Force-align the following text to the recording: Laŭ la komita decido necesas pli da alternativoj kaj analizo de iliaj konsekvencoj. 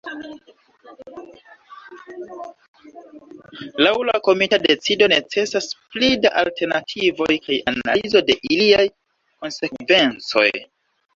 Laŭ 3.87 3.91
la 4.09 4.15
komita 4.29 4.59
decido 4.65 5.11
necesas 5.15 5.69
pli 5.93 6.11
da 6.23 6.31
alternativoj 6.43 7.29
kaj 7.47 7.61
analizo 7.75 8.23
de 8.31 8.39
iliaj 8.55 8.89
konsekvencoj. 8.91 10.49